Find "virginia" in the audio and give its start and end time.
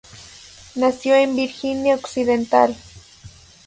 1.35-1.93